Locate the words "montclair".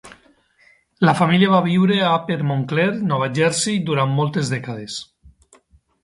2.51-2.93